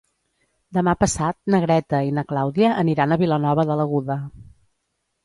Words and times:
Demà 0.77 0.93
passat 1.01 1.35
na 1.55 1.59
Greta 1.65 1.99
i 2.07 2.09
na 2.19 2.23
Clàudia 2.31 2.71
aniran 2.85 3.13
a 3.13 3.19
Vilanova 3.25 3.67
de 3.73 3.77
l'Aguda. 3.81 4.17